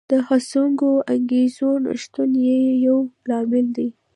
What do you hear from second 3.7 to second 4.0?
دی